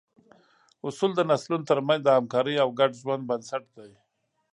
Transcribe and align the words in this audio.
اصول 0.87 1.11
د 1.15 1.21
نسلونو 1.29 1.63
تر 1.71 1.79
منځ 1.87 2.01
د 2.03 2.09
همکارۍ 2.17 2.55
او 2.63 2.69
ګډ 2.79 2.91
ژوند 3.01 3.23
بنسټ 3.29 3.63
دي. 3.77 3.91